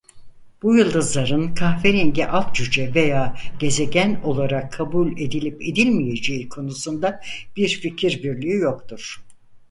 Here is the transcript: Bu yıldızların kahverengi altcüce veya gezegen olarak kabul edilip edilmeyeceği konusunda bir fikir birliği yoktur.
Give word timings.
Bu 0.63 0.77
yıldızların 0.77 1.55
kahverengi 1.55 2.27
altcüce 2.27 2.93
veya 2.95 3.35
gezegen 3.59 4.21
olarak 4.23 4.71
kabul 4.73 5.11
edilip 5.11 5.61
edilmeyeceği 5.61 6.49
konusunda 6.49 7.21
bir 7.57 7.69
fikir 7.69 8.23
birliği 8.23 8.55
yoktur. 8.55 9.21